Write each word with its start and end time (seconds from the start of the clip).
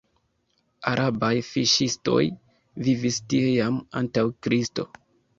Arabaj 0.91 1.33
fiŝistoj 1.49 2.23
vivis 2.87 3.19
tie 3.33 3.51
jam 3.57 3.77
antaŭ 4.01 4.25
Kristo. 4.47 4.87